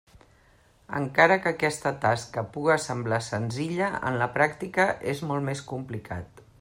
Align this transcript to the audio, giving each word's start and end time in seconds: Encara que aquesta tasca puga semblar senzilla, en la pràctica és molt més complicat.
Encara 0.99 1.35
que 1.43 1.51
aquesta 1.51 1.91
tasca 2.05 2.45
puga 2.55 2.77
semblar 2.85 3.19
senzilla, 3.27 3.91
en 4.11 4.19
la 4.23 4.29
pràctica 4.39 4.89
és 5.13 5.23
molt 5.33 5.49
més 5.51 5.63
complicat. 5.75 6.47